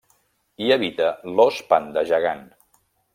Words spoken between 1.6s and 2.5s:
panda gegant.